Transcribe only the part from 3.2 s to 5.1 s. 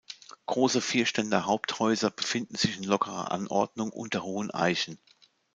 Anordnung unter hohen Eichen.